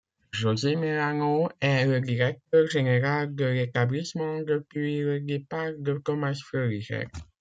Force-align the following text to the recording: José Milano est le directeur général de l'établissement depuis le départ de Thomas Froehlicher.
José 0.31 0.77
Milano 0.77 1.47
est 1.59 1.85
le 1.85 2.01
directeur 2.01 2.65
général 2.67 3.35
de 3.35 3.45
l'établissement 3.45 4.39
depuis 4.41 4.97
le 5.01 5.19
départ 5.19 5.73
de 5.77 5.99
Thomas 6.03 6.33
Froehlicher. 6.43 7.05